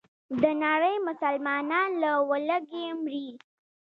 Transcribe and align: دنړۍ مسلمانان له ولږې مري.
دنړۍ 0.41 0.95
مسلمانان 1.07 1.89
له 2.03 2.11
ولږې 2.29 2.85
مري. 3.03 3.27